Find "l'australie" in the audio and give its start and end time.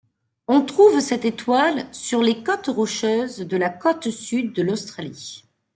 4.63-5.43